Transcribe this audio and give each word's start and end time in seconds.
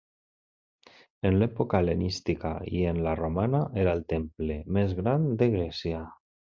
En 1.29 1.37
l'època 1.43 1.81
hel·lenística 1.85 2.55
i 2.79 2.83
en 2.95 3.03
la 3.09 3.15
romana 3.23 3.63
era 3.85 3.97
el 3.99 4.05
temple 4.17 4.61
més 4.79 5.01
gran 5.03 5.33
de 5.43 5.55
Grècia. 5.59 6.07